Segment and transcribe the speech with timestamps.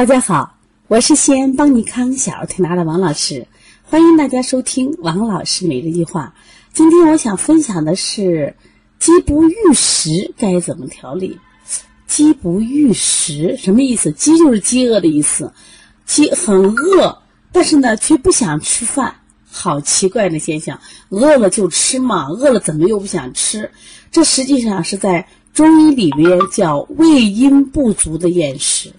[0.00, 0.56] 大家好，
[0.88, 3.46] 我是西安邦尼康小儿推拿的王老师，
[3.82, 6.34] 欢迎大家收听王老师每日一话。
[6.72, 8.56] 今天我想分享的是
[8.98, 11.38] 饥不欲食该怎么调理。
[12.06, 14.10] 饥不欲食什么意思？
[14.12, 15.52] 饥就是饥饿的意思，
[16.06, 17.18] 饥很饿，
[17.52, 19.16] 但是呢却不想吃饭，
[19.50, 20.80] 好奇怪的现象。
[21.10, 23.70] 饿了就吃嘛，饿了怎么又不想吃？
[24.10, 28.94] 这实际上是在中医里面叫胃阴不足的厌食。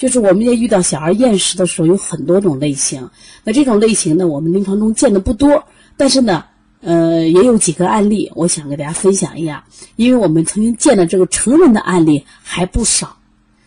[0.00, 3.10] 就是我们在遇到小孩厌食的时候，有很多种类型。
[3.44, 5.62] 那这种类型呢，我们临床中见的不多，
[5.94, 6.42] 但是呢，
[6.80, 9.62] 呃，也有几个案例，我想给大家分享一下。
[9.96, 13.14] 因为我们曾经见的这个成人的案例还不少。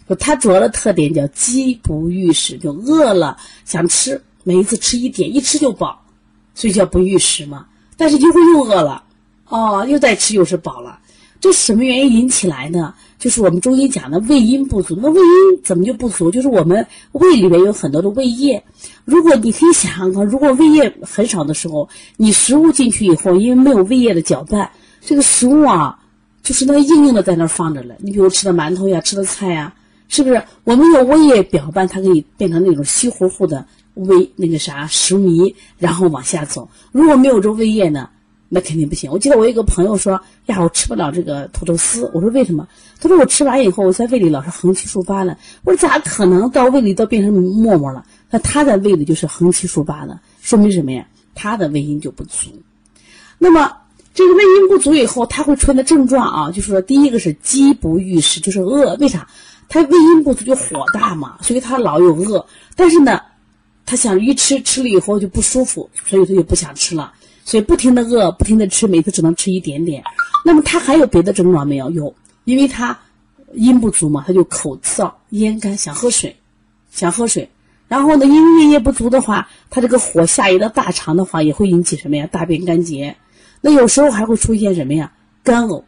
[0.10, 6.04] 就它主要的特点叫饥不欲食，就饿了想吃，每一次吃一点，一吃就饱，
[6.56, 7.68] 所以叫不欲食嘛。
[7.96, 9.04] 但是一会又饿了，
[9.50, 10.98] 哦，又再吃又是饱了。
[11.44, 12.94] 这什么原因引起来呢？
[13.20, 14.98] 就是我们中医讲的胃阴不足。
[15.02, 16.32] 那胃阴怎么就不足？
[16.32, 18.64] 就是我们胃里面有很多的胃液。
[19.04, 26.00] 如果你可以想象，如果胃液很少的时候，你食物进去以后，因为没有胃液的搅拌，这个食物啊，
[26.42, 27.94] 就是那个硬硬的在那儿放着了。
[28.00, 29.74] 你比如吃的馒头呀，吃的菜呀，
[30.08, 30.42] 是不是？
[30.64, 36.70] 我们有胃液搅拌，它可以变成那种稀糊糊的胃那个啥食糜，然后往下走。
[36.94, 38.08] 如果没有这胃液呢？
[38.54, 39.12] 那肯定不行。
[39.12, 42.68] 我记得我有个朋友说：“呀，我吃不了这个土豆丝。”我说：“为什么？”
[43.02, 51.08] 他说：“我吃完以后，我在胃里老是横七竖八的。”我说：“咋可能到胃里都变成沫沫了？”那他在胃里就是横七竖八的，说明什么呀？
[51.34, 52.50] 他的胃阴就不足。
[53.40, 53.76] 那么
[54.14, 58.96] 这个胃阴不足以后，他会出现的症状啊，就是说第一个是饥不欲食，就是饿。
[58.98, 59.28] 为啥？
[59.68, 62.46] 他胃阴不足就火大嘛，所以他老有饿。
[62.76, 63.20] 但是呢，
[63.86, 67.12] 他想一吃吃了以后就不舒服，所以他就不想吃了。
[67.46, 70.04] 所以不停的饿，不停的吃，每次只能吃一点点。
[70.46, 71.90] 那么他还有别的症状没有？
[71.92, 72.14] 有，
[72.46, 72.98] 因为他
[73.54, 76.36] 阴不足嘛，他就口燥、咽干，想喝水，
[76.92, 77.50] 想喝水。
[77.88, 82.28] 然后呢，因为胃液不足的话，他这个火下移到大肠的话，也会引起什么呀？
[82.32, 83.16] 大便干结。
[83.62, 85.12] 那有时候还会出现什么呀？
[85.44, 85.84] 干呕，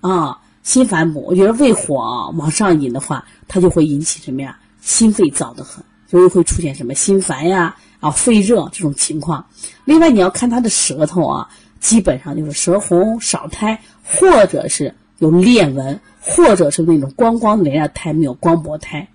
[0.00, 1.24] 啊，心烦目。
[1.26, 4.58] 我觉得胃火往上引的话，它就会引起什么呀？
[4.82, 7.74] 心肺燥得很，所以会出现什么心烦呀？
[8.00, 9.46] 啊，肺热这种情况，
[9.84, 11.48] 另外你要看他的舌头啊，
[11.80, 19.08] 基本上就是舌红少苔，或者是有裂纹，或者是那种光光的连苔没有光薄苔。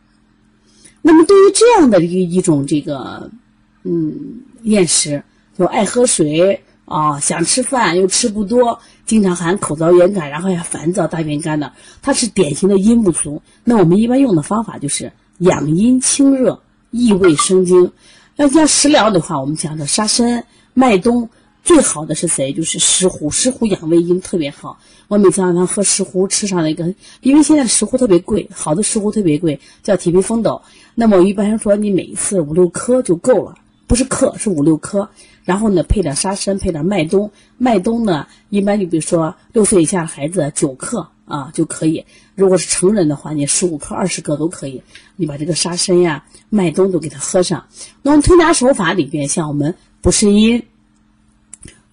[1.02, 3.30] 那么对于这样的一一种这个，
[3.84, 5.24] 嗯，厌食，
[5.58, 13.42] 就爱喝水啊，想吃饭又吃不多，经常喊口燥咽干，然后还烦躁大便干的，它是典型的阴不足。
[13.64, 16.62] 那我们一般用的方法就是养阴清热，
[16.92, 17.92] 益胃生津。
[18.38, 21.30] 要像食疗的话，我们讲的沙参、麦冬，
[21.64, 22.54] 最好的是谁？
[22.54, 23.30] 就是石斛。
[23.30, 24.80] 石斛养胃阴特别好。
[25.10, 30.62] 我每次让他喝石斛，吃上那个，因为现在石斛特别贵，好的石斛特别贵，叫铁皮风斗。
[30.96, 33.56] 那么一般说，你每一次五六颗就够了，
[33.86, 35.10] 不是克，是五六颗。
[35.44, 37.32] 然后呢，配点沙参，配点麦冬。
[37.58, 42.06] 麦冬呢，一般就比如说六岁以下的孩子九克啊就可以。
[42.36, 44.84] 如果是成人的话，你十五克、二十克都可以。
[45.16, 47.66] 你把这个沙参呀、麦冬都给它喝上。
[48.02, 50.64] 那么推拿手法里边，像我们补肾阴、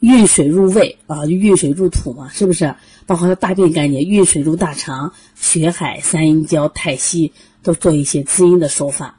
[0.01, 2.75] 运水入胃啊，运水入土嘛，是不是？
[3.07, 7.33] 包括大便干净，运水入大肠、血海、三阴交、太溪，
[7.63, 9.19] 都做一些滋阴的手法。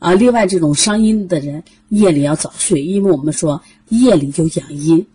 [0.00, 5.06] 啊，另外这种伤阴的人，夜里要早睡，因为我们说夜里就养阴。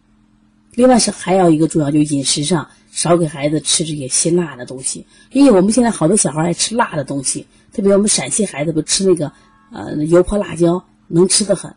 [0.74, 7.44] 另外是还有一个重要，就饮食上少给孩子吃这些辛辣的东西，因为我们现在好多小孩爱吃辣的东西，
[7.74, 9.32] 特别我们陕西孩子不吃那个
[9.72, 11.74] 呃油泼辣椒，能吃的很。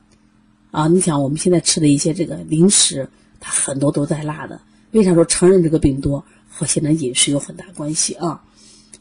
[0.71, 3.09] 啊，你想我们现在吃的一些这个零食，
[3.41, 4.61] 它很多都带辣的。
[4.91, 8.43] 为啥说成人这个病多和现在饮食有很大关系啊？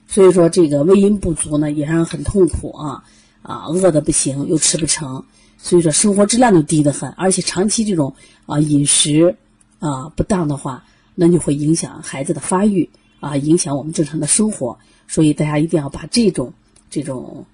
[0.07, 3.03] 所以说这个胃阴不足呢，也让人很痛苦啊。
[3.41, 5.23] 啊，饿的不行，又吃不成，
[5.57, 8.15] 所以说生活质量就低得很，而且长期这种
[8.47, 9.35] 啊饮食
[9.77, 10.83] 啊不当的话，
[11.15, 12.87] 那就会影响孩子的发育
[13.19, 14.77] 啊，影响我们正常的生活。
[15.07, 16.53] 所以大家一定要把这种
[16.89, 17.45] 这种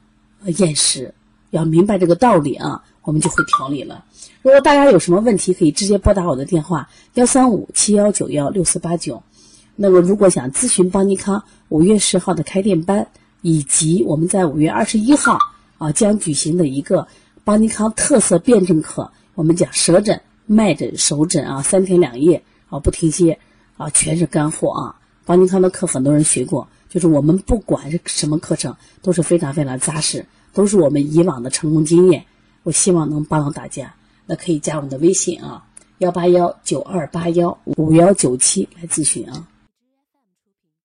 [0.44, 1.14] 呃厌食
[1.52, 4.04] 要明白这个道理啊，我们就会调理了。
[4.42, 9.22] 如果大家有什么问题，可以直接拨打我的电话幺三五七幺九幺六四八九。
[9.76, 13.08] 那么如果想咨询邦尼康五月十号的开店班，
[13.42, 15.38] 以及我们在五月二十一号。
[15.78, 17.08] 啊，将举行的一个
[17.44, 23.40] 邦尼康特色辩证课，我们讲舌诊、脉诊、手诊啊，三天两夜啊，不停歇
[23.82, 24.96] 啊，全是干货啊。
[25.26, 32.24] 邦尼康的课很多人学过，就是我们不管是什么课程，都是非常非常扎实，都是我们以往的成功经验。
[32.64, 33.94] 我希望能帮到大家，
[34.26, 35.64] 那可以加我们的微信啊，
[35.98, 39.48] 幺八幺九二八幺五幺九七来咨询啊。